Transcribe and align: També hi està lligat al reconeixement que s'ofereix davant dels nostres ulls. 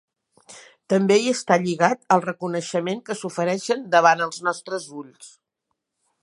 També 0.93 1.17
hi 1.19 1.27
està 1.33 1.57
lligat 1.65 2.01
al 2.15 2.23
reconeixement 2.23 3.03
que 3.11 3.19
s'ofereix 3.19 3.69
davant 3.97 4.25
dels 4.25 4.41
nostres 4.49 4.89
ulls. 5.03 5.31